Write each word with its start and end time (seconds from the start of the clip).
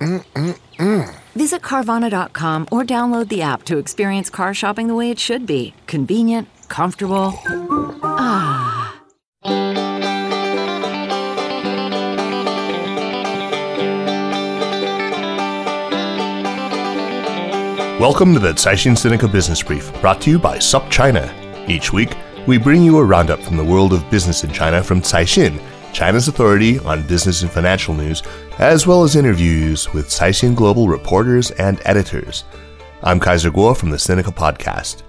Mm-mm-mm. 0.00 1.14
Visit 1.34 1.60
Carvana.com 1.60 2.68
or 2.72 2.82
download 2.82 3.28
the 3.28 3.42
app 3.42 3.64
to 3.64 3.76
experience 3.78 4.30
car 4.30 4.54
shopping 4.54 4.88
the 4.88 4.94
way 4.94 5.10
it 5.10 5.18
should 5.18 5.46
be 5.46 5.74
convenient, 5.86 6.48
comfortable. 6.68 7.34
Ah. 8.02 8.96
Welcome 18.00 18.32
to 18.32 18.40
the 18.40 18.52
Caixin 18.52 18.92
Sinica 18.92 19.30
Business 19.30 19.62
Brief, 19.62 19.92
brought 20.00 20.22
to 20.22 20.30
you 20.30 20.38
by 20.38 20.58
SUP 20.58 20.90
China. 20.90 21.30
Each 21.68 21.92
week, 21.92 22.16
we 22.46 22.56
bring 22.56 22.82
you 22.82 22.96
a 22.96 23.04
roundup 23.04 23.40
from 23.42 23.58
the 23.58 23.64
world 23.64 23.92
of 23.92 24.10
business 24.10 24.42
in 24.42 24.50
China 24.50 24.82
from 24.82 25.02
Caixin, 25.02 25.60
China's 25.92 26.28
authority 26.28 26.78
on 26.80 27.06
business 27.06 27.42
and 27.42 27.50
financial 27.50 27.94
news, 27.94 28.22
as 28.58 28.86
well 28.86 29.02
as 29.02 29.16
interviews 29.16 29.92
with 29.92 30.08
Caixin 30.08 30.54
Global 30.54 30.88
reporters 30.88 31.50
and 31.52 31.80
editors. 31.84 32.44
I'm 33.02 33.20
Kaiser 33.20 33.50
Kuo 33.50 33.76
from 33.76 33.90
the 33.90 33.96
Sinica 33.96 34.34
Podcast. 34.34 35.02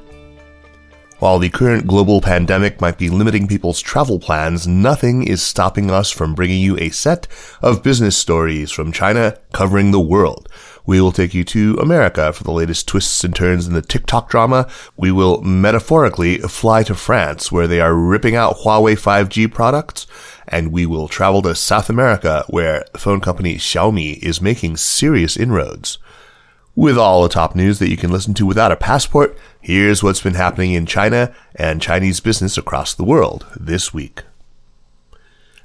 While 1.22 1.38
the 1.38 1.50
current 1.50 1.86
global 1.86 2.20
pandemic 2.20 2.82
might 2.82 2.98
be 2.98 3.12
limiting 3.12 3.48
people's 3.48 3.80
travel 3.80 4.18
plans, 4.18 4.68
nothing 4.68 5.22
is 5.22 5.44
stopping 5.44 5.92
us 5.92 6.10
from 6.10 6.34
bringing 6.34 6.60
you 6.60 6.80
a 6.80 6.90
set 6.90 7.28
of 7.62 7.84
business 7.84 8.18
stories 8.18 8.72
from 8.72 8.92
China 8.92 9.38
covering 9.54 9.92
the 9.92 10.00
world. 10.00 10.50
We 10.84 11.00
will 11.00 11.12
take 11.12 11.36
you 11.36 11.44
to 11.44 11.78
America 11.80 12.34
for 12.34 12.44
the 12.44 12.52
latest 12.52 12.88
twists 12.88 13.24
and 13.24 13.36
turns 13.36 13.68
in 13.68 13.74
the 13.74 13.84
TikTok 13.84 14.32
drama. 14.32 14.68
We 14.98 15.12
will 15.12 15.44
metaphorically 15.44 16.40
fly 16.40 16.82
to 16.84 16.96
France 16.96 17.52
where 17.52 17.68
they 17.68 17.82
are 17.82 17.94
ripping 17.94 18.36
out 18.36 18.58
Huawei 18.58 18.94
5G 18.94 19.54
products. 19.54 20.08
And 20.52 20.72
we 20.72 20.86
will 20.86 21.08
travel 21.08 21.42
to 21.44 21.56
South 21.56 21.90
America 21.90 22.44
where 22.48 22.86
phone 22.98 23.22
company 23.22 23.56
Xiaomi 23.56 24.20
is 24.20 24.42
making 24.42 24.78
serious 24.78 25.38
inroads. 25.38 25.98
With 26.76 26.98
all 26.98 27.24
the 27.24 27.30
top 27.30 27.56
news 27.56 27.80
that 27.80 27.90
you 27.90 27.98
can 27.98 28.12
listen 28.12 28.34
to 28.36 28.46
without 28.46 28.72
a 28.72 28.76
passport, 28.76 29.38
here's 29.62 30.04
what's 30.04 30.22
been 30.22 30.36
happening 30.36 30.74
in 30.74 30.86
China 30.86 31.34
and 31.56 31.82
Chinese 31.82 32.20
business 32.20 32.58
across 32.58 32.94
the 32.94 33.04
world 33.04 33.46
this 33.58 33.94
week. 33.94 34.24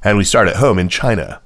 And 0.05 0.17
we 0.17 0.25
start 0.25 0.49
at 0.49 0.57
home 0.57 0.79
in 0.79 0.89
China. 0.89 1.43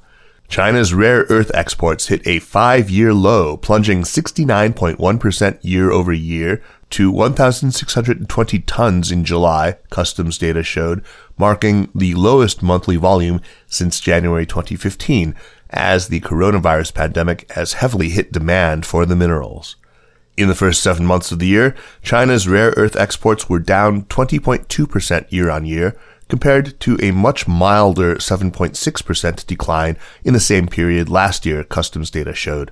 China's 0.49 0.93
rare 0.93 1.27
earth 1.31 1.51
exports 1.55 2.09
hit 2.09 2.27
a 2.27 2.41
five 2.41 2.91
year 2.91 3.15
low, 3.15 3.57
plunging 3.57 4.03
69.1% 4.03 5.59
year 5.63 5.91
over 5.91 6.13
year 6.13 6.63
to 6.91 7.11
1,620 7.11 8.59
tons 8.61 9.13
in 9.13 9.25
July, 9.25 9.77
customs 9.91 10.39
data 10.39 10.63
showed, 10.63 11.05
marking 11.39 11.89
the 11.95 12.15
lowest 12.15 12.63
monthly 12.63 12.97
volume 12.97 13.41
since 13.67 14.01
January 14.01 14.45
2015, 14.45 15.35
as 15.71 16.09
the 16.09 16.21
coronavirus 16.21 16.95
pandemic 16.95 17.51
has 17.53 17.75
heavily 17.75 18.11
hit 18.11 18.33
demand 18.33 18.85
for 18.85 19.07
the 19.07 19.17
minerals. 19.17 19.77
In 20.37 20.49
the 20.49 20.55
first 20.55 20.83
seven 20.83 21.05
months 21.07 21.33
of 21.33 21.39
the 21.39 21.47
year, 21.47 21.77
China's 22.03 22.49
rare 22.49 22.73
earth 22.77 22.97
exports 22.97 23.49
were 23.49 23.59
down 23.59 24.05
20.2% 24.05 25.31
year 25.31 25.51
on 25.51 25.65
year, 25.65 25.97
compared 26.29 26.79
to 26.81 26.97
a 27.03 27.11
much 27.11 27.47
milder 27.47 28.15
7.6% 28.17 29.47
decline 29.47 29.97
in 30.25 30.33
the 30.33 30.41
same 30.41 30.67
period 30.67 31.09
last 31.09 31.45
year, 31.45 31.63
customs 31.65 32.11
data 32.11 32.33
showed. 32.33 32.71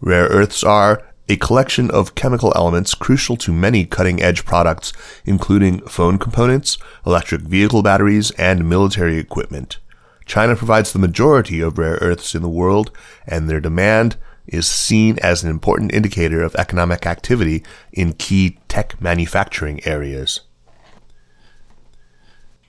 Rare 0.00 0.24
earths 0.24 0.64
are 0.64 1.06
a 1.28 1.36
collection 1.36 1.90
of 1.90 2.14
chemical 2.14 2.52
elements 2.56 2.94
crucial 2.94 3.36
to 3.36 3.52
many 3.52 3.84
cutting 3.84 4.20
edge 4.22 4.44
products, 4.44 4.92
including 5.24 5.80
phone 5.82 6.18
components, 6.18 6.78
electric 7.06 7.42
vehicle 7.42 7.82
batteries, 7.82 8.30
and 8.32 8.68
military 8.68 9.18
equipment. 9.18 9.78
China 10.26 10.56
provides 10.56 10.92
the 10.92 10.98
majority 10.98 11.60
of 11.60 11.78
rare 11.78 11.98
earths 12.00 12.34
in 12.34 12.42
the 12.42 12.48
world, 12.48 12.90
and 13.26 13.48
their 13.48 13.60
demand 13.60 14.16
is 14.46 14.66
seen 14.66 15.18
as 15.20 15.42
an 15.42 15.50
important 15.50 15.92
indicator 15.94 16.42
of 16.42 16.54
economic 16.56 17.06
activity 17.06 17.62
in 17.92 18.12
key 18.12 18.58
tech 18.68 19.00
manufacturing 19.00 19.84
areas. 19.86 20.40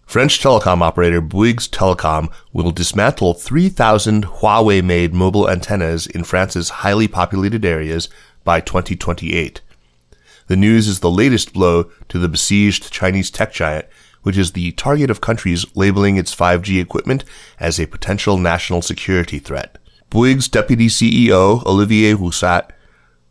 French 0.06 0.40
telecom 0.40 0.81
operator 0.81 1.22
Bouygues 1.22 1.68
Telecom 1.68 2.31
will 2.52 2.72
dismantle 2.72 3.34
3,000 3.34 4.25
Huawei 4.25 4.84
made 4.84 5.14
mobile 5.14 5.50
antennas 5.50 6.06
in 6.06 6.24
France's 6.24 6.70
highly 6.70 7.08
populated 7.08 7.66
areas 7.66 8.09
by 8.44 8.59
2028. 8.59 9.62
The 10.48 10.56
news 10.56 10.88
is 10.88 11.00
the 11.00 11.09
latest 11.09 11.54
blow 11.54 11.90
to 12.09 12.20
the 12.20 12.28
besieged 12.28 12.92
Chinese 12.92 13.31
tech 13.31 13.54
giant, 13.54 13.86
which 14.24 14.38
is 14.38 14.52
the 14.52 14.72
target 14.74 15.09
of 15.09 15.22
countries 15.22 15.66
labeling 15.76 16.18
its 16.18 16.36
5G 16.36 16.82
equipment 16.82 17.24
as 17.59 17.80
a 17.80 17.88
potential 17.88 18.38
national 18.38 18.82
security 18.82 19.40
threat. 19.40 19.78
Bouygues 20.09 20.50
deputy 20.50 20.88
CEO 20.88 21.66
Olivier 21.66 22.14
Roussat 22.14 22.70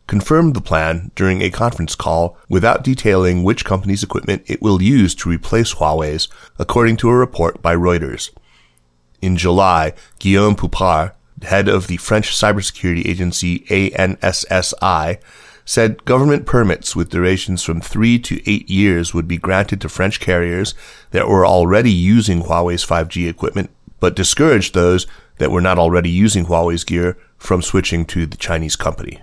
confirmed 0.07 0.53
the 0.53 0.61
plan 0.61 1.11
during 1.15 1.41
a 1.41 1.49
conference 1.49 1.95
call 1.95 2.37
without 2.49 2.83
detailing 2.83 3.43
which 3.43 3.65
company's 3.65 4.03
equipment 4.03 4.43
it 4.47 4.61
will 4.61 4.81
use 4.81 5.15
to 5.15 5.29
replace 5.29 5.75
Huawei's, 5.75 6.27
according 6.59 6.97
to 6.97 7.09
a 7.09 7.15
report 7.15 7.61
by 7.61 7.75
Reuters. 7.75 8.29
In 9.21 9.37
July, 9.37 9.93
Guillaume 10.19 10.55
Poupart, 10.55 11.15
head 11.43 11.67
of 11.67 11.87
the 11.87 11.97
French 11.97 12.35
cybersecurity 12.35 13.07
agency 13.07 13.59
ANSSI, 13.69 15.19
said 15.65 16.03
government 16.05 16.45
permits 16.45 16.95
with 16.95 17.09
durations 17.09 17.63
from 17.63 17.79
three 17.79 18.19
to 18.19 18.41
eight 18.49 18.69
years 18.69 19.13
would 19.13 19.27
be 19.27 19.37
granted 19.37 19.79
to 19.81 19.89
French 19.89 20.19
carriers 20.19 20.73
that 21.11 21.27
were 21.27 21.45
already 21.45 21.91
using 21.91 22.43
Huawei's 22.43 22.85
5G 22.85 23.29
equipment, 23.29 23.69
but 23.99 24.15
discouraged 24.15 24.73
those 24.73 25.07
that 25.37 25.51
were 25.51 25.61
not 25.61 25.79
already 25.79 26.09
using 26.09 26.45
Huawei's 26.45 26.83
gear 26.83 27.17
from 27.37 27.61
switching 27.61 28.05
to 28.07 28.25
the 28.25 28.37
Chinese 28.37 28.75
company. 28.75 29.21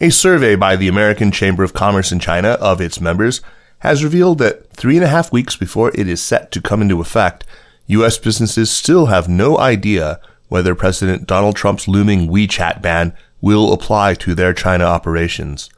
A 0.00 0.10
survey 0.10 0.56
by 0.56 0.76
the 0.76 0.88
American 0.88 1.30
Chamber 1.30 1.62
of 1.62 1.74
Commerce 1.74 2.10
in 2.10 2.18
China 2.18 2.50
of 2.52 2.80
its 2.80 3.00
members 3.00 3.42
has 3.80 4.04
revealed 4.04 4.38
that 4.38 4.72
three 4.72 4.96
and 4.96 5.04
a 5.04 5.08
half 5.08 5.32
weeks 5.32 5.56
before 5.56 5.90
it 5.90 6.08
is 6.08 6.22
set 6.22 6.50
to 6.52 6.62
come 6.62 6.80
into 6.80 7.00
effect, 7.00 7.44
U.S. 7.90 8.18
businesses 8.18 8.70
still 8.70 9.06
have 9.06 9.28
no 9.28 9.58
idea 9.58 10.20
whether 10.48 10.74
President 10.74 11.26
Donald 11.26 11.56
Trump's 11.56 11.88
looming 11.88 12.28
WeChat 12.28 12.80
ban 12.80 13.12
will 13.40 13.72
apply 13.72 14.14
to 14.14 14.34
their 14.34 14.54
China 14.54 14.84
operations. 14.84 15.70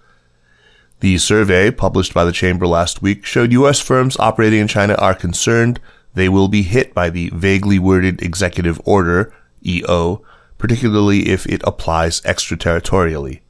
The 1.00 1.16
survey, 1.16 1.70
published 1.70 2.12
by 2.12 2.24
the 2.24 2.32
Chamber 2.32 2.66
last 2.66 3.00
week, 3.00 3.24
showed 3.24 3.52
U.S. 3.52 3.80
firms 3.80 4.18
operating 4.18 4.60
in 4.60 4.68
China 4.68 4.94
are 4.94 5.14
concerned 5.14 5.80
they 6.14 6.28
will 6.28 6.48
be 6.48 6.62
hit 6.62 6.92
by 6.92 7.08
the 7.08 7.30
vaguely 7.30 7.78
worded 7.78 8.20
Executive 8.20 8.78
Order, 8.84 9.32
EO, 9.64 10.22
particularly 10.58 11.30
if 11.30 11.46
it 11.46 11.62
applies 11.64 12.20
extraterritorially. 12.20 13.40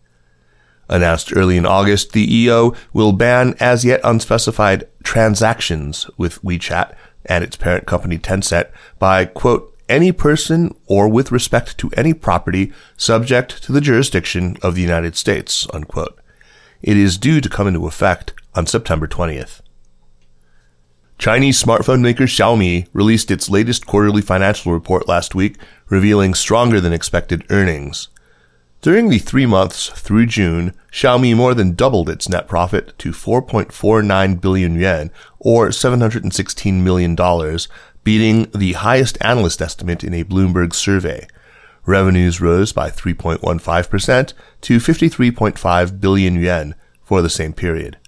Announced 0.88 1.34
early 1.34 1.56
in 1.56 1.66
August, 1.66 2.12
the 2.12 2.32
EO 2.32 2.74
will 2.92 3.12
ban 3.12 3.56
as 3.58 3.84
yet 3.84 4.00
unspecified 4.04 4.86
transactions 5.02 6.08
with 6.16 6.40
WeChat 6.42 6.94
and 7.26 7.44
its 7.44 7.56
parent 7.56 7.86
company 7.86 8.18
Tencent 8.18 8.68
by, 8.98 9.24
quote, 9.24 9.68
any 9.88 10.12
person 10.12 10.74
or 10.86 11.08
with 11.08 11.32
respect 11.32 11.76
to 11.78 11.90
any 11.96 12.14
property 12.14 12.72
subject 12.96 13.62
to 13.62 13.72
the 13.72 13.80
jurisdiction 13.80 14.56
of 14.62 14.74
the 14.74 14.82
United 14.82 15.16
States, 15.16 15.66
unquote. 15.72 16.18
It 16.80 16.96
is 16.96 17.18
due 17.18 17.40
to 17.40 17.48
come 17.48 17.68
into 17.68 17.86
effect 17.86 18.32
on 18.54 18.66
September 18.66 19.06
20th. 19.06 19.60
Chinese 21.18 21.62
smartphone 21.62 22.00
maker 22.00 22.24
Xiaomi 22.24 22.88
released 22.92 23.30
its 23.30 23.48
latest 23.48 23.86
quarterly 23.86 24.22
financial 24.22 24.72
report 24.72 25.06
last 25.06 25.34
week, 25.36 25.56
revealing 25.88 26.34
stronger 26.34 26.80
than 26.80 26.92
expected 26.92 27.44
earnings. 27.48 28.08
During 28.82 29.10
the 29.10 29.20
three 29.20 29.46
months 29.46 29.90
through 29.90 30.26
June, 30.26 30.74
Xiaomi 30.90 31.36
more 31.36 31.54
than 31.54 31.76
doubled 31.76 32.10
its 32.10 32.28
net 32.28 32.48
profit 32.48 32.98
to 32.98 33.12
4.49 33.12 34.40
billion 34.40 34.74
yuan, 34.74 35.12
or 35.38 35.68
$716 35.68 36.82
million, 36.82 37.14
beating 38.02 38.50
the 38.52 38.72
highest 38.72 39.18
analyst 39.20 39.62
estimate 39.62 40.02
in 40.02 40.12
a 40.12 40.24
Bloomberg 40.24 40.74
survey. 40.74 41.28
Revenues 41.86 42.40
rose 42.40 42.72
by 42.72 42.90
3.15% 42.90 44.32
to 44.62 44.78
53.5 44.78 46.00
billion 46.00 46.34
yuan 46.34 46.74
for 47.04 47.22
the 47.22 47.30
same 47.30 47.52
period. 47.52 47.98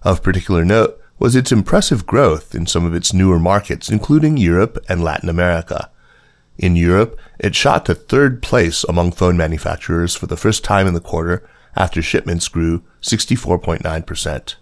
Of 0.00 0.22
particular 0.22 0.64
note 0.64 0.98
was 1.18 1.36
its 1.36 1.52
impressive 1.52 2.06
growth 2.06 2.54
in 2.54 2.66
some 2.66 2.86
of 2.86 2.94
its 2.94 3.12
newer 3.12 3.38
markets, 3.38 3.90
including 3.90 4.38
Europe 4.38 4.82
and 4.88 5.04
Latin 5.04 5.28
America. 5.28 5.90
In 6.60 6.76
Europe, 6.76 7.18
it 7.38 7.54
shot 7.54 7.86
to 7.86 7.94
third 7.94 8.42
place 8.42 8.84
among 8.84 9.12
phone 9.12 9.34
manufacturers 9.34 10.14
for 10.14 10.26
the 10.26 10.36
first 10.36 10.62
time 10.62 10.86
in 10.86 10.92
the 10.92 11.00
quarter 11.00 11.48
after 11.74 12.02
shipments 12.02 12.48
grew 12.48 12.84
64.9%. 13.00 14.54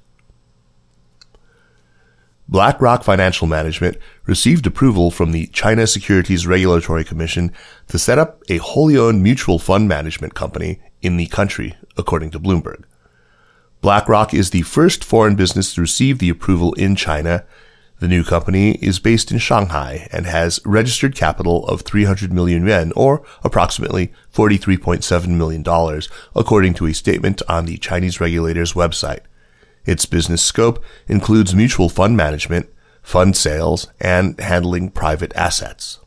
BlackRock 2.48 3.02
Financial 3.02 3.48
Management 3.48 3.98
received 4.26 4.64
approval 4.64 5.10
from 5.10 5.32
the 5.32 5.48
China 5.48 5.88
Securities 5.88 6.46
Regulatory 6.46 7.02
Commission 7.02 7.52
to 7.88 7.98
set 7.98 8.16
up 8.16 8.44
a 8.48 8.58
wholly 8.58 8.96
owned 8.96 9.24
mutual 9.24 9.58
fund 9.58 9.88
management 9.88 10.36
company 10.36 10.80
in 11.02 11.16
the 11.16 11.26
country, 11.26 11.74
according 11.96 12.30
to 12.30 12.38
Bloomberg. 12.38 12.84
BlackRock 13.80 14.32
is 14.32 14.50
the 14.50 14.62
first 14.62 15.02
foreign 15.02 15.34
business 15.34 15.74
to 15.74 15.80
receive 15.80 16.20
the 16.20 16.30
approval 16.30 16.74
in 16.74 16.94
China. 16.94 17.44
The 18.00 18.08
new 18.08 18.22
company 18.22 18.72
is 18.76 19.00
based 19.00 19.32
in 19.32 19.38
Shanghai 19.38 20.08
and 20.12 20.24
has 20.24 20.60
registered 20.64 21.16
capital 21.16 21.66
of 21.66 21.80
300 21.80 22.32
million 22.32 22.64
yuan 22.64 22.92
or 22.94 23.24
approximately 23.42 24.12
$43.7 24.32 25.26
million, 25.28 25.64
according 26.36 26.74
to 26.74 26.86
a 26.86 26.94
statement 26.94 27.42
on 27.48 27.66
the 27.66 27.76
Chinese 27.78 28.20
regulator's 28.20 28.74
website. 28.74 29.20
Its 29.84 30.06
business 30.06 30.42
scope 30.42 30.82
includes 31.08 31.56
mutual 31.56 31.88
fund 31.88 32.16
management, 32.16 32.68
fund 33.02 33.36
sales, 33.36 33.88
and 34.00 34.38
handling 34.38 34.90
private 34.90 35.34
assets. 35.34 35.98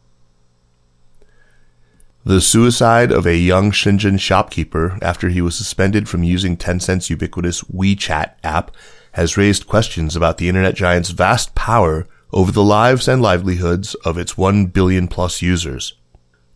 The 2.23 2.39
suicide 2.39 3.11
of 3.11 3.25
a 3.25 3.35
young 3.35 3.71
Shenzhen 3.71 4.19
shopkeeper 4.19 4.99
after 5.01 5.29
he 5.29 5.41
was 5.41 5.55
suspended 5.55 6.07
from 6.07 6.23
using 6.23 6.55
Tencent's 6.55 7.09
ubiquitous 7.09 7.63
WeChat 7.63 8.33
app 8.44 8.71
has 9.13 9.37
raised 9.37 9.67
questions 9.67 10.15
about 10.15 10.37
the 10.37 10.49
internet 10.49 10.75
giant's 10.75 11.09
vast 11.09 11.55
power 11.55 12.07
over 12.31 12.51
the 12.51 12.63
lives 12.63 13.07
and 13.07 13.21
livelihoods 13.21 13.93
of 14.05 14.17
its 14.17 14.37
1 14.37 14.67
billion 14.67 15.07
plus 15.07 15.41
users. 15.41 15.93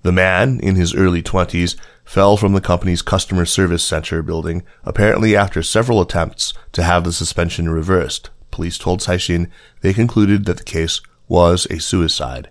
The 0.03 0.11
man, 0.11 0.59
in 0.59 0.75
his 0.75 0.93
early 0.93 1.23
20s, 1.23 1.75
fell 2.05 2.37
from 2.37 2.53
the 2.53 2.61
company's 2.61 3.01
customer 3.01 3.45
service 3.45 3.83
center 3.83 4.21
building, 4.21 4.63
apparently 4.83 5.35
after 5.35 5.63
several 5.63 5.99
attempts 5.99 6.53
to 6.73 6.83
have 6.83 7.03
the 7.03 7.11
suspension 7.11 7.69
reversed. 7.69 8.29
Police 8.51 8.77
told 8.77 9.01
Caixin 9.01 9.49
they 9.81 9.93
concluded 9.93 10.45
that 10.45 10.57
the 10.57 10.63
case 10.63 11.01
was 11.27 11.65
a 11.69 11.79
suicide. 11.79 12.49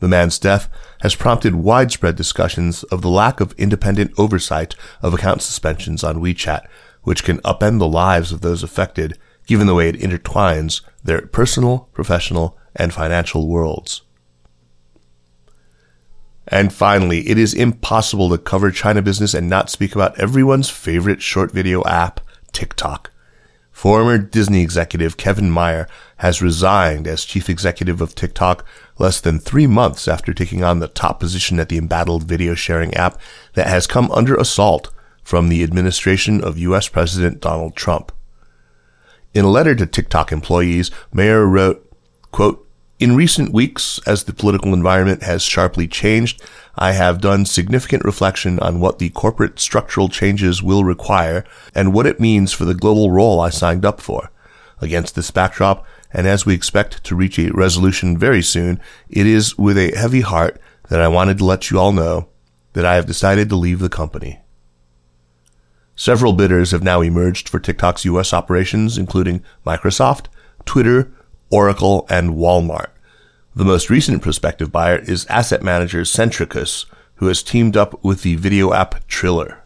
The 0.00 0.08
man's 0.08 0.38
death 0.38 0.68
has 1.02 1.14
prompted 1.14 1.56
widespread 1.56 2.16
discussions 2.16 2.84
of 2.84 3.02
the 3.02 3.10
lack 3.10 3.40
of 3.40 3.52
independent 3.58 4.12
oversight 4.16 4.74
of 5.02 5.12
account 5.12 5.42
suspensions 5.42 6.02
on 6.02 6.22
WeChat, 6.22 6.66
which 7.02 7.24
can 7.24 7.38
upend 7.38 7.78
the 7.78 7.88
lives 7.88 8.32
of 8.32 8.40
those 8.40 8.62
affected, 8.62 9.18
given 9.48 9.66
the 9.66 9.74
way 9.74 9.88
it 9.88 9.96
intertwines 9.96 10.82
their 11.02 11.22
personal, 11.22 11.88
professional, 11.92 12.56
and 12.76 12.94
financial 12.94 13.48
worlds. 13.48 14.02
And 16.46 16.72
finally, 16.72 17.28
it 17.28 17.36
is 17.36 17.52
impossible 17.52 18.30
to 18.30 18.38
cover 18.38 18.70
China 18.70 19.02
business 19.02 19.34
and 19.34 19.48
not 19.48 19.70
speak 19.70 19.94
about 19.94 20.18
everyone's 20.18 20.70
favorite 20.70 21.20
short 21.20 21.50
video 21.50 21.82
app, 21.84 22.20
TikTok. 22.52 23.10
Former 23.70 24.18
Disney 24.18 24.62
executive 24.62 25.16
Kevin 25.16 25.52
Mayer 25.52 25.86
has 26.18 26.42
resigned 26.42 27.06
as 27.06 27.24
chief 27.24 27.48
executive 27.48 28.00
of 28.00 28.14
TikTok 28.14 28.66
less 28.98 29.20
than 29.20 29.38
three 29.38 29.66
months 29.66 30.08
after 30.08 30.34
taking 30.34 30.64
on 30.64 30.80
the 30.80 30.88
top 30.88 31.20
position 31.20 31.60
at 31.60 31.68
the 31.68 31.78
embattled 31.78 32.24
video 32.24 32.54
sharing 32.54 32.92
app 32.94 33.20
that 33.54 33.68
has 33.68 33.86
come 33.86 34.10
under 34.10 34.34
assault 34.34 34.90
from 35.22 35.48
the 35.48 35.62
administration 35.62 36.42
of 36.42 36.58
U.S. 36.58 36.88
President 36.88 37.40
Donald 37.40 37.76
Trump. 37.76 38.10
In 39.34 39.44
a 39.44 39.50
letter 39.50 39.74
to 39.74 39.86
TikTok 39.86 40.32
employees, 40.32 40.90
Mayer 41.12 41.46
wrote, 41.46 41.84
quote, 42.32 42.64
in 42.98 43.14
recent 43.14 43.52
weeks, 43.52 44.00
as 44.06 44.24
the 44.24 44.32
political 44.32 44.74
environment 44.74 45.22
has 45.22 45.42
sharply 45.42 45.86
changed, 45.86 46.42
I 46.74 46.92
have 46.92 47.20
done 47.20 47.44
significant 47.44 48.04
reflection 48.04 48.58
on 48.58 48.80
what 48.80 48.98
the 48.98 49.10
corporate 49.10 49.60
structural 49.60 50.08
changes 50.08 50.64
will 50.64 50.82
require 50.82 51.44
and 51.76 51.92
what 51.92 52.06
it 52.06 52.18
means 52.18 52.52
for 52.52 52.64
the 52.64 52.74
global 52.74 53.12
role 53.12 53.40
I 53.40 53.50
signed 53.50 53.84
up 53.84 54.00
for. 54.00 54.32
Against 54.80 55.14
this 55.14 55.30
backdrop, 55.30 55.86
and 56.12 56.26
as 56.26 56.44
we 56.44 56.54
expect 56.54 57.04
to 57.04 57.14
reach 57.14 57.38
a 57.38 57.52
resolution 57.52 58.18
very 58.18 58.42
soon, 58.42 58.80
it 59.08 59.26
is 59.26 59.56
with 59.56 59.78
a 59.78 59.96
heavy 59.96 60.22
heart 60.22 60.60
that 60.88 61.00
I 61.00 61.06
wanted 61.06 61.38
to 61.38 61.44
let 61.44 61.70
you 61.70 61.78
all 61.78 61.92
know 61.92 62.28
that 62.72 62.84
I 62.84 62.96
have 62.96 63.06
decided 63.06 63.48
to 63.50 63.56
leave 63.56 63.78
the 63.78 63.88
company. 63.88 64.40
Several 65.98 66.32
bidders 66.32 66.70
have 66.70 66.84
now 66.84 67.00
emerged 67.00 67.48
for 67.48 67.58
TikTok's 67.58 68.04
US 68.04 68.32
operations, 68.32 68.96
including 68.96 69.42
Microsoft, 69.66 70.26
Twitter, 70.64 71.10
Oracle, 71.50 72.06
and 72.08 72.36
Walmart. 72.36 72.90
The 73.56 73.64
most 73.64 73.90
recent 73.90 74.22
prospective 74.22 74.70
buyer 74.70 74.98
is 74.98 75.26
asset 75.26 75.60
manager 75.60 76.02
Centricus, 76.02 76.84
who 77.16 77.26
has 77.26 77.42
teamed 77.42 77.76
up 77.76 77.98
with 78.04 78.22
the 78.22 78.36
video 78.36 78.72
app 78.72 79.08
Triller. 79.08 79.64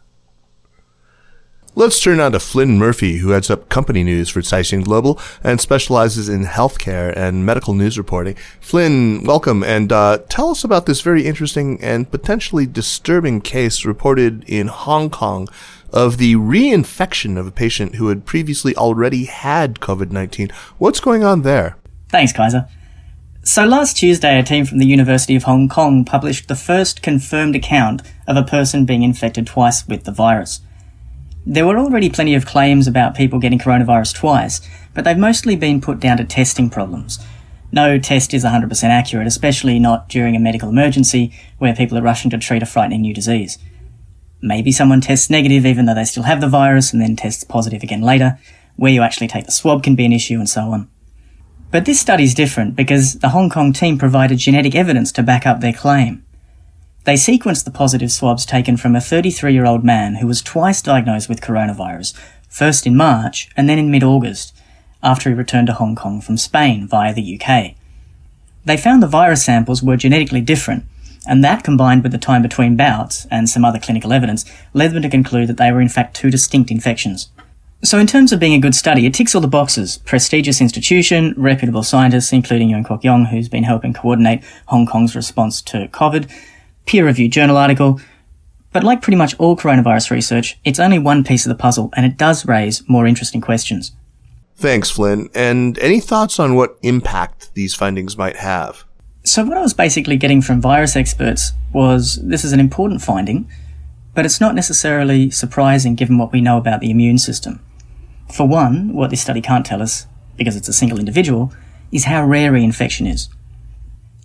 Let's 1.74 2.00
turn 2.00 2.16
now 2.16 2.30
to 2.30 2.40
Flynn 2.40 2.78
Murphy, 2.78 3.18
who 3.18 3.30
heads 3.30 3.50
up 3.50 3.68
company 3.68 4.02
news 4.02 4.28
for 4.30 4.40
Caixin 4.40 4.84
Global 4.84 5.18
and 5.42 5.60
specializes 5.60 6.28
in 6.30 6.44
healthcare 6.44 7.14
and 7.16 7.46
medical 7.46 7.72
news 7.72 7.96
reporting. 7.96 8.36
Flynn, 8.60 9.24
welcome, 9.24 9.62
and 9.62 9.90
uh, 9.90 10.18
tell 10.30 10.50
us 10.50 10.64
about 10.64 10.86
this 10.86 11.02
very 11.02 11.26
interesting 11.26 11.78
and 11.82 12.10
potentially 12.10 12.66
disturbing 12.66 13.40
case 13.42 13.84
reported 13.84 14.44
in 14.46 14.68
Hong 14.68 15.08
Kong 15.08 15.48
of 15.92 16.18
the 16.18 16.34
reinfection 16.36 17.38
of 17.38 17.46
a 17.46 17.50
patient 17.50 17.96
who 17.96 18.08
had 18.08 18.24
previously 18.24 18.74
already 18.76 19.24
had 19.24 19.80
COVID 19.80 20.10
19. 20.10 20.50
What's 20.78 21.00
going 21.00 21.22
on 21.22 21.42
there? 21.42 21.76
Thanks, 22.08 22.32
Kaiser. 22.32 22.68
So 23.44 23.64
last 23.64 23.96
Tuesday, 23.96 24.38
a 24.38 24.42
team 24.42 24.64
from 24.64 24.78
the 24.78 24.86
University 24.86 25.34
of 25.34 25.42
Hong 25.42 25.68
Kong 25.68 26.04
published 26.04 26.46
the 26.46 26.54
first 26.54 27.02
confirmed 27.02 27.56
account 27.56 28.00
of 28.28 28.36
a 28.36 28.44
person 28.44 28.84
being 28.84 29.02
infected 29.02 29.48
twice 29.48 29.86
with 29.88 30.04
the 30.04 30.12
virus. 30.12 30.60
There 31.44 31.66
were 31.66 31.76
already 31.76 32.08
plenty 32.08 32.36
of 32.36 32.46
claims 32.46 32.86
about 32.86 33.16
people 33.16 33.40
getting 33.40 33.58
coronavirus 33.58 34.14
twice, 34.14 34.60
but 34.94 35.02
they've 35.04 35.18
mostly 35.18 35.56
been 35.56 35.80
put 35.80 35.98
down 35.98 36.18
to 36.18 36.24
testing 36.24 36.70
problems. 36.70 37.18
No 37.72 37.98
test 37.98 38.32
is 38.32 38.44
100% 38.44 38.84
accurate, 38.84 39.26
especially 39.26 39.80
not 39.80 40.08
during 40.08 40.36
a 40.36 40.38
medical 40.38 40.68
emergency 40.68 41.32
where 41.58 41.74
people 41.74 41.98
are 41.98 42.02
rushing 42.02 42.30
to 42.30 42.38
treat 42.38 42.62
a 42.62 42.66
frightening 42.66 43.00
new 43.00 43.12
disease. 43.14 43.58
Maybe 44.42 44.72
someone 44.72 45.00
tests 45.00 45.30
negative 45.30 45.64
even 45.64 45.86
though 45.86 45.94
they 45.94 46.04
still 46.04 46.24
have 46.24 46.40
the 46.40 46.48
virus 46.48 46.92
and 46.92 47.00
then 47.00 47.14
tests 47.14 47.44
positive 47.44 47.82
again 47.82 48.02
later. 48.02 48.38
Where 48.76 48.92
you 48.92 49.02
actually 49.02 49.28
take 49.28 49.46
the 49.46 49.52
swab 49.52 49.84
can 49.84 49.94
be 49.94 50.04
an 50.04 50.12
issue 50.12 50.38
and 50.38 50.48
so 50.48 50.72
on. 50.72 50.90
But 51.70 51.84
this 51.84 52.00
study 52.00 52.24
is 52.24 52.34
different 52.34 52.74
because 52.74 53.20
the 53.20 53.30
Hong 53.30 53.48
Kong 53.48 53.72
team 53.72 53.98
provided 53.98 54.38
genetic 54.38 54.74
evidence 54.74 55.12
to 55.12 55.22
back 55.22 55.46
up 55.46 55.60
their 55.60 55.72
claim. 55.72 56.24
They 57.04 57.14
sequenced 57.14 57.64
the 57.64 57.70
positive 57.70 58.12
swabs 58.12 58.44
taken 58.44 58.76
from 58.76 58.94
a 58.96 59.00
33 59.00 59.52
year 59.52 59.64
old 59.64 59.84
man 59.84 60.16
who 60.16 60.26
was 60.26 60.42
twice 60.42 60.82
diagnosed 60.82 61.28
with 61.28 61.40
coronavirus, 61.40 62.14
first 62.48 62.86
in 62.86 62.96
March 62.96 63.48
and 63.56 63.68
then 63.68 63.78
in 63.78 63.90
mid 63.90 64.02
August, 64.02 64.54
after 65.02 65.30
he 65.30 65.34
returned 65.34 65.68
to 65.68 65.72
Hong 65.74 65.94
Kong 65.94 66.20
from 66.20 66.36
Spain 66.36 66.86
via 66.86 67.14
the 67.14 67.40
UK. 67.40 67.74
They 68.64 68.76
found 68.76 69.02
the 69.02 69.08
virus 69.08 69.44
samples 69.44 69.82
were 69.82 69.96
genetically 69.96 70.40
different, 70.40 70.84
and 71.26 71.42
that 71.44 71.64
combined 71.64 72.02
with 72.02 72.12
the 72.12 72.18
time 72.18 72.42
between 72.42 72.76
bouts 72.76 73.26
and 73.30 73.48
some 73.48 73.64
other 73.64 73.78
clinical 73.78 74.12
evidence 74.12 74.44
led 74.72 74.92
them 74.92 75.02
to 75.02 75.08
conclude 75.08 75.48
that 75.48 75.56
they 75.56 75.70
were 75.70 75.80
in 75.80 75.88
fact 75.88 76.16
two 76.16 76.30
distinct 76.30 76.70
infections. 76.70 77.30
So 77.84 77.98
in 77.98 78.06
terms 78.06 78.32
of 78.32 78.38
being 78.38 78.54
a 78.54 78.60
good 78.60 78.76
study, 78.76 79.06
it 79.06 79.14
ticks 79.14 79.34
all 79.34 79.40
the 79.40 79.48
boxes. 79.48 79.98
Prestigious 80.04 80.60
institution, 80.60 81.34
reputable 81.36 81.82
scientists, 81.82 82.32
including 82.32 82.70
Yuen 82.70 82.84
Kwok 82.84 83.02
Yung, 83.02 83.24
who's 83.24 83.48
been 83.48 83.64
helping 83.64 83.92
coordinate 83.92 84.44
Hong 84.66 84.86
Kong's 84.86 85.16
response 85.16 85.60
to 85.62 85.88
COVID, 85.88 86.30
peer-reviewed 86.86 87.32
journal 87.32 87.56
article. 87.56 88.00
But 88.72 88.84
like 88.84 89.02
pretty 89.02 89.16
much 89.16 89.34
all 89.38 89.56
coronavirus 89.56 90.12
research, 90.12 90.58
it's 90.64 90.78
only 90.78 91.00
one 91.00 91.24
piece 91.24 91.44
of 91.44 91.50
the 91.50 91.60
puzzle, 91.60 91.90
and 91.96 92.06
it 92.06 92.16
does 92.16 92.46
raise 92.46 92.88
more 92.88 93.04
interesting 93.04 93.40
questions. 93.40 93.92
Thanks, 94.54 94.88
Flynn. 94.88 95.28
And 95.34 95.76
any 95.80 95.98
thoughts 95.98 96.38
on 96.38 96.54
what 96.54 96.78
impact 96.82 97.52
these 97.54 97.74
findings 97.74 98.16
might 98.16 98.36
have? 98.36 98.84
So, 99.32 99.46
what 99.46 99.56
I 99.56 99.62
was 99.62 99.72
basically 99.72 100.18
getting 100.18 100.42
from 100.42 100.60
virus 100.60 100.94
experts 100.94 101.52
was 101.72 102.16
this 102.16 102.44
is 102.44 102.52
an 102.52 102.60
important 102.60 103.00
finding, 103.00 103.50
but 104.14 104.26
it's 104.26 104.42
not 104.42 104.54
necessarily 104.54 105.30
surprising 105.30 105.94
given 105.94 106.18
what 106.18 106.32
we 106.32 106.42
know 106.42 106.58
about 106.58 106.80
the 106.80 106.90
immune 106.90 107.16
system. 107.16 107.64
For 108.30 108.46
one, 108.46 108.92
what 108.92 109.08
this 109.08 109.22
study 109.22 109.40
can't 109.40 109.64
tell 109.64 109.80
us, 109.80 110.06
because 110.36 110.54
it's 110.54 110.68
a 110.68 110.72
single 110.74 110.98
individual, 110.98 111.50
is 111.90 112.04
how 112.04 112.26
rare 112.26 112.52
reinfection 112.52 113.10
is. 113.10 113.30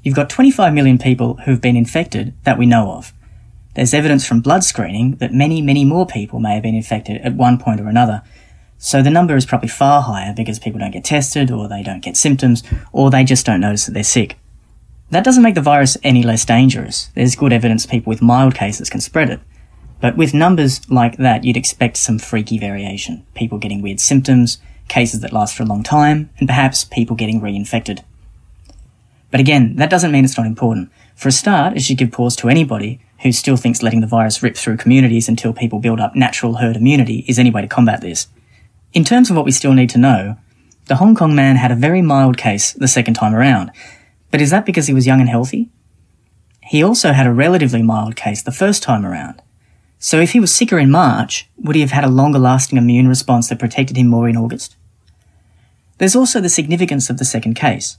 You've 0.04 0.14
got 0.14 0.30
25 0.30 0.74
million 0.74 0.98
people 0.98 1.36
who've 1.46 1.62
been 1.62 1.78
infected 1.78 2.34
that 2.44 2.58
we 2.58 2.66
know 2.66 2.92
of. 2.92 3.14
There's 3.76 3.94
evidence 3.94 4.28
from 4.28 4.42
blood 4.42 4.66
screening 4.66 5.16
that 5.20 5.32
many, 5.34 5.62
many 5.62 5.86
more 5.86 6.06
people 6.06 6.42
may 6.42 6.56
have 6.56 6.64
been 6.64 6.76
infected 6.76 7.22
at 7.22 7.34
one 7.34 7.60
point 7.60 7.80
or 7.80 7.88
another. 7.88 8.24
So 8.78 9.02
the 9.02 9.10
number 9.10 9.38
is 9.38 9.46
probably 9.46 9.70
far 9.70 10.02
higher 10.02 10.34
because 10.36 10.60
people 10.60 10.82
don't 10.82 10.92
get 10.92 11.06
tested, 11.06 11.50
or 11.50 11.70
they 11.70 11.82
don't 11.82 12.04
get 12.04 12.18
symptoms, 12.18 12.62
or 12.92 13.10
they 13.10 13.24
just 13.24 13.46
don't 13.46 13.62
notice 13.62 13.86
that 13.86 13.94
they're 13.94 14.04
sick. 14.04 14.38
That 15.10 15.24
doesn't 15.24 15.44
make 15.44 15.56
the 15.56 15.62
virus 15.62 15.98
any 16.04 16.22
less 16.22 16.44
dangerous. 16.44 17.10
There's 17.16 17.36
good 17.36 17.54
evidence 17.54 17.86
people 17.86 18.10
with 18.10 18.22
mild 18.22 18.56
cases 18.56 18.90
can 18.90 19.00
spread 19.00 19.30
it. 19.30 19.40
But 20.02 20.18
with 20.18 20.34
numbers 20.34 20.90
like 20.92 21.18
that, 21.18 21.44
you'd 21.44 21.58
expect 21.58 21.98
some 21.98 22.20
freaky 22.20 22.58
variation. 22.58 23.26
People 23.34 23.58
getting 23.58 23.82
weird 23.82 24.00
symptoms, 24.00 24.60
cases 24.90 25.22
that 25.22 25.34
last 25.34 25.56
for 25.56 25.64
a 25.64 25.66
long 25.66 25.82
time, 25.82 26.30
and 26.38 26.48
perhaps 26.48 26.84
people 26.84 27.16
getting 27.16 27.42
reinfected. 27.42 28.04
But 29.32 29.40
again, 29.40 29.76
that 29.78 29.90
doesn't 29.90 30.12
mean 30.12 30.26
it's 30.26 30.38
not 30.38 30.46
important. 30.46 30.92
For 31.16 31.30
a 31.30 31.32
start, 31.32 31.76
it 31.76 31.82
should 31.82 31.98
give 31.98 32.12
pause 32.12 32.36
to 32.38 32.50
anybody 32.50 33.00
who 33.24 33.32
still 33.32 33.58
thinks 33.58 33.82
letting 33.82 34.02
the 34.02 34.08
virus 34.08 34.44
rip 34.44 34.56
through 34.56 34.78
communities 34.78 35.28
until 35.28 35.52
people 35.52 35.80
build 35.80 36.00
up 36.00 36.16
natural 36.16 36.56
herd 36.56 36.76
immunity 36.76 37.26
is 37.28 37.40
any 37.40 37.50
way 37.50 37.62
to 37.62 37.68
combat 37.68 38.02
this. 38.02 38.28
In 38.94 39.04
terms 39.04 39.30
of 39.30 39.36
what 39.36 39.46
we 39.46 39.52
still 39.52 39.74
need 39.74 39.90
to 39.92 39.98
know, 39.98 40.38
the 40.86 40.98
Hong 40.98 41.16
Kong 41.16 41.36
man 41.36 41.56
had 41.56 41.72
a 41.72 41.76
very 41.76 42.02
mild 42.02 42.38
case 42.38 42.74
the 42.74 42.88
second 42.88 43.16
time 43.16 43.34
around. 43.34 43.72
But 44.32 44.42
is 44.42 44.52
that 44.52 44.66
because 44.66 44.88
he 44.88 44.94
was 44.94 45.08
young 45.08 45.20
and 45.20 45.30
healthy? 45.30 45.70
He 46.62 46.84
also 46.84 47.14
had 47.14 47.28
a 47.28 47.34
relatively 47.34 47.82
mild 47.82 48.16
case 48.16 48.44
the 48.44 48.52
first 48.52 48.84
time 48.84 49.06
around. 49.06 49.42
So 50.00 50.20
if 50.20 50.32
he 50.32 50.40
was 50.40 50.54
sicker 50.54 50.78
in 50.78 50.92
March, 50.92 51.50
would 51.58 51.76
he 51.76 51.82
have 51.82 51.92
had 51.92 52.04
a 52.04 52.10
longer 52.10 52.40
lasting 52.40 52.78
immune 52.78 53.08
response 53.08 53.50
that 53.50 53.60
protected 53.60 53.98
him 53.98 54.08
more 54.08 54.30
in 54.30 54.38
August? 54.38 54.76
There's 55.98 56.16
also 56.16 56.40
the 56.40 56.50
significance 56.50 57.10
of 57.10 57.18
the 57.18 57.26
second 57.26 57.56
case. 57.56 57.98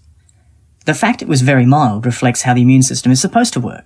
The 0.85 0.95
fact 0.95 1.23
it 1.23 1.29
was 1.29 1.43
very 1.43 1.67
mild 1.67 2.07
reflects 2.07 2.43
how 2.43 2.55
the 2.55 2.63
immune 2.63 2.83
system 2.83 3.11
is 3.11 3.21
supposed 3.21 3.53
to 3.55 3.61
work. 3.61 3.85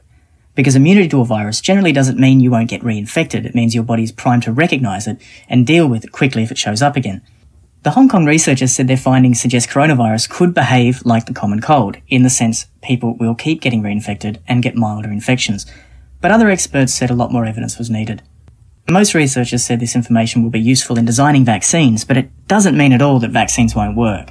Because 0.54 0.76
immunity 0.76 1.08
to 1.08 1.20
a 1.22 1.24
virus 1.24 1.62
generally 1.62 1.92
doesn't 1.92 2.18
mean 2.18 2.40
you 2.40 2.50
won't 2.50 2.68
get 2.68 2.82
reinfected. 2.82 3.46
It 3.46 3.54
means 3.54 3.74
your 3.74 3.84
body's 3.84 4.12
primed 4.12 4.42
to 4.42 4.52
recognize 4.52 5.06
it 5.06 5.18
and 5.48 5.66
deal 5.66 5.88
with 5.88 6.04
it 6.04 6.12
quickly 6.12 6.42
if 6.42 6.50
it 6.50 6.58
shows 6.58 6.82
up 6.82 6.94
again. 6.94 7.22
The 7.82 7.90
Hong 7.90 8.08
Kong 8.08 8.24
researchers 8.24 8.70
said 8.70 8.86
their 8.86 8.96
findings 8.96 9.40
suggest 9.40 9.68
coronavirus 9.68 10.30
could 10.30 10.54
behave 10.54 11.04
like 11.04 11.26
the 11.26 11.34
common 11.34 11.60
cold, 11.60 11.96
in 12.06 12.22
the 12.22 12.30
sense 12.30 12.66
people 12.80 13.16
will 13.16 13.34
keep 13.34 13.60
getting 13.60 13.82
reinfected 13.82 14.38
and 14.46 14.62
get 14.62 14.76
milder 14.76 15.10
infections, 15.10 15.66
but 16.20 16.30
other 16.30 16.48
experts 16.48 16.94
said 16.94 17.10
a 17.10 17.14
lot 17.14 17.32
more 17.32 17.44
evidence 17.44 17.78
was 17.78 17.90
needed. 17.90 18.22
Most 18.88 19.14
researchers 19.14 19.64
said 19.64 19.80
this 19.80 19.96
information 19.96 20.44
will 20.44 20.50
be 20.50 20.60
useful 20.60 20.96
in 20.96 21.06
designing 21.06 21.44
vaccines, 21.44 22.04
but 22.04 22.16
it 22.16 22.30
doesn't 22.46 22.76
mean 22.76 22.92
at 22.92 23.02
all 23.02 23.18
that 23.18 23.32
vaccines 23.32 23.74
won't 23.74 23.96
work. 23.96 24.30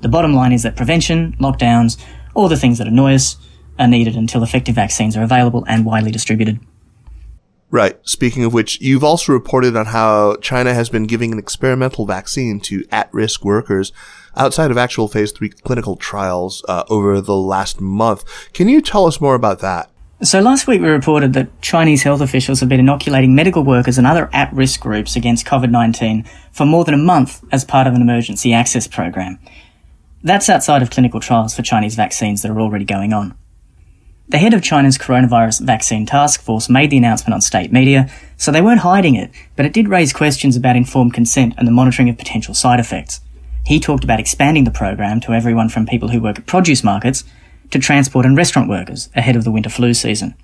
The 0.00 0.08
bottom 0.08 0.32
line 0.32 0.52
is 0.52 0.62
that 0.62 0.76
prevention, 0.76 1.34
lockdowns, 1.40 2.00
all 2.34 2.48
the 2.48 2.56
things 2.56 2.78
that 2.78 2.86
annoy 2.86 3.14
us 3.14 3.36
are 3.80 3.88
needed 3.88 4.14
until 4.14 4.44
effective 4.44 4.76
vaccines 4.76 5.16
are 5.16 5.24
available 5.24 5.64
and 5.66 5.84
widely 5.84 6.12
distributed. 6.12 6.60
Right. 7.72 7.98
Speaking 8.06 8.44
of 8.44 8.52
which, 8.52 8.82
you've 8.82 9.02
also 9.02 9.32
reported 9.32 9.76
on 9.76 9.86
how 9.86 10.36
China 10.36 10.74
has 10.74 10.90
been 10.90 11.04
giving 11.04 11.32
an 11.32 11.38
experimental 11.38 12.04
vaccine 12.04 12.60
to 12.60 12.84
at-risk 12.92 13.46
workers 13.46 13.92
outside 14.36 14.70
of 14.70 14.76
actual 14.76 15.08
phase 15.08 15.32
three 15.32 15.48
clinical 15.48 15.96
trials 15.96 16.62
uh, 16.68 16.84
over 16.90 17.18
the 17.22 17.34
last 17.34 17.80
month. 17.80 18.24
Can 18.52 18.68
you 18.68 18.82
tell 18.82 19.06
us 19.06 19.22
more 19.22 19.34
about 19.34 19.60
that? 19.60 19.90
So 20.22 20.40
last 20.40 20.66
week 20.66 20.82
we 20.82 20.88
reported 20.88 21.32
that 21.32 21.62
Chinese 21.62 22.02
health 22.02 22.20
officials 22.20 22.60
have 22.60 22.68
been 22.68 22.78
inoculating 22.78 23.34
medical 23.34 23.64
workers 23.64 23.96
and 23.96 24.06
other 24.06 24.28
at-risk 24.34 24.78
groups 24.80 25.16
against 25.16 25.46
COVID-19 25.46 26.28
for 26.52 26.66
more 26.66 26.84
than 26.84 26.92
a 26.92 26.98
month 26.98 27.42
as 27.52 27.64
part 27.64 27.86
of 27.86 27.94
an 27.94 28.02
emergency 28.02 28.52
access 28.52 28.86
program. 28.86 29.38
That's 30.22 30.50
outside 30.50 30.82
of 30.82 30.90
clinical 30.90 31.20
trials 31.20 31.56
for 31.56 31.62
Chinese 31.62 31.94
vaccines 31.94 32.42
that 32.42 32.50
are 32.50 32.60
already 32.60 32.84
going 32.84 33.14
on. 33.14 33.34
The 34.32 34.38
head 34.38 34.54
of 34.54 34.62
China's 34.62 34.96
coronavirus 34.96 35.60
vaccine 35.60 36.06
task 36.06 36.40
force 36.40 36.70
made 36.70 36.88
the 36.88 36.96
announcement 36.96 37.34
on 37.34 37.42
state 37.42 37.70
media, 37.70 38.10
so 38.38 38.50
they 38.50 38.62
weren't 38.62 38.80
hiding 38.80 39.14
it, 39.14 39.30
but 39.56 39.66
it 39.66 39.74
did 39.74 39.90
raise 39.90 40.14
questions 40.14 40.56
about 40.56 40.74
informed 40.74 41.12
consent 41.12 41.52
and 41.58 41.68
the 41.68 41.72
monitoring 41.72 42.08
of 42.08 42.16
potential 42.16 42.54
side 42.54 42.80
effects. 42.80 43.20
He 43.66 43.78
talked 43.78 44.04
about 44.04 44.18
expanding 44.18 44.64
the 44.64 44.70
program 44.70 45.20
to 45.20 45.34
everyone 45.34 45.68
from 45.68 45.84
people 45.84 46.08
who 46.08 46.22
work 46.22 46.38
at 46.38 46.46
produce 46.46 46.82
markets 46.82 47.24
to 47.72 47.78
transport 47.78 48.24
and 48.24 48.34
restaurant 48.34 48.70
workers 48.70 49.10
ahead 49.14 49.36
of 49.36 49.44
the 49.44 49.50
winter 49.50 49.68
flu 49.68 49.92
season. 49.92 50.34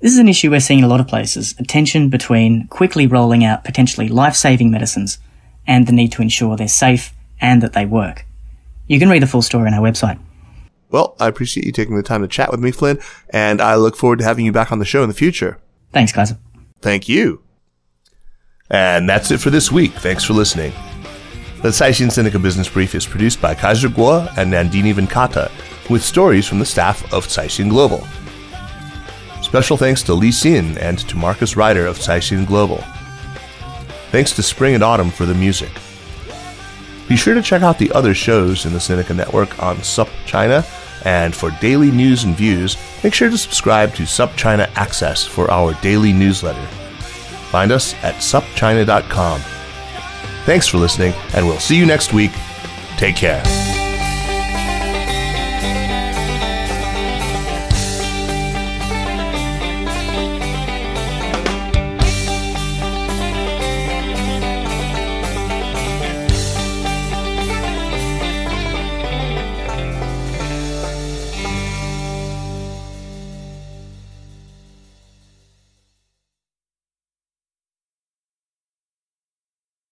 This 0.00 0.12
is 0.12 0.18
an 0.18 0.28
issue 0.28 0.50
we're 0.50 0.60
seeing 0.60 0.78
in 0.78 0.86
a 0.86 0.88
lot 0.88 1.00
of 1.00 1.06
places, 1.06 1.54
a 1.58 1.62
tension 1.62 2.08
between 2.08 2.68
quickly 2.68 3.06
rolling 3.06 3.44
out 3.44 3.64
potentially 3.64 4.08
life-saving 4.08 4.70
medicines 4.70 5.18
and 5.66 5.86
the 5.86 5.92
need 5.92 6.12
to 6.12 6.22
ensure 6.22 6.56
they're 6.56 6.68
safe 6.68 7.12
and 7.38 7.62
that 7.62 7.74
they 7.74 7.84
work. 7.84 8.24
You 8.86 8.98
can 8.98 9.10
read 9.10 9.20
the 9.20 9.26
full 9.26 9.42
story 9.42 9.66
on 9.66 9.74
our 9.74 9.82
website. 9.82 10.18
Well, 10.94 11.16
I 11.18 11.26
appreciate 11.26 11.66
you 11.66 11.72
taking 11.72 11.96
the 11.96 12.04
time 12.04 12.22
to 12.22 12.28
chat 12.28 12.52
with 12.52 12.60
me, 12.60 12.70
Flynn, 12.70 13.00
and 13.30 13.60
I 13.60 13.74
look 13.74 13.96
forward 13.96 14.20
to 14.20 14.24
having 14.24 14.46
you 14.46 14.52
back 14.52 14.70
on 14.70 14.78
the 14.78 14.84
show 14.84 15.02
in 15.02 15.08
the 15.08 15.14
future. 15.14 15.58
Thanks, 15.92 16.12
guys. 16.12 16.34
Thank 16.82 17.08
you. 17.08 17.42
And 18.70 19.08
that's 19.08 19.32
it 19.32 19.38
for 19.38 19.50
this 19.50 19.72
week. 19.72 19.90
Thanks 19.94 20.22
for 20.22 20.34
listening. 20.34 20.72
The 21.62 21.70
Caixin 21.70 22.12
Sinica 22.12 22.40
Business 22.40 22.68
Brief 22.68 22.94
is 22.94 23.06
produced 23.06 23.42
by 23.42 23.56
Kaiser 23.56 23.88
Kuo 23.88 24.32
and 24.38 24.52
Nandini 24.52 24.94
Venkata 24.94 25.50
with 25.90 26.00
stories 26.00 26.46
from 26.46 26.60
the 26.60 26.64
staff 26.64 27.12
of 27.12 27.26
Caixin 27.26 27.70
Global. 27.70 28.06
Special 29.42 29.76
thanks 29.76 30.00
to 30.04 30.14
Li 30.14 30.28
Xin 30.28 30.80
and 30.80 31.00
to 31.08 31.16
Marcus 31.16 31.56
Ryder 31.56 31.86
of 31.86 31.98
Caixin 31.98 32.46
Global. 32.46 32.84
Thanks 34.12 34.30
to 34.36 34.44
Spring 34.44 34.76
and 34.76 34.84
Autumn 34.84 35.10
for 35.10 35.26
the 35.26 35.34
music. 35.34 35.72
Be 37.08 37.16
sure 37.16 37.34
to 37.34 37.42
check 37.42 37.62
out 37.62 37.78
the 37.78 37.90
other 37.90 38.14
shows 38.14 38.64
in 38.64 38.72
the 38.72 38.78
Sinica 38.78 39.14
Network 39.14 39.60
on 39.60 39.82
SUP 39.82 40.08
China, 40.24 40.64
and 41.04 41.34
for 41.34 41.50
daily 41.60 41.90
news 41.90 42.24
and 42.24 42.36
views, 42.36 42.76
make 43.02 43.14
sure 43.14 43.30
to 43.30 43.38
subscribe 43.38 43.94
to 43.94 44.02
SupChina 44.04 44.70
Access 44.76 45.24
for 45.24 45.50
our 45.50 45.74
daily 45.80 46.12
newsletter. 46.12 46.66
Find 47.50 47.72
us 47.72 47.94
at 48.02 48.16
supchina.com. 48.16 49.40
Thanks 50.44 50.66
for 50.66 50.78
listening, 50.78 51.14
and 51.34 51.46
we'll 51.46 51.60
see 51.60 51.76
you 51.76 51.86
next 51.86 52.12
week. 52.12 52.32
Take 52.96 53.16
care. 53.16 53.42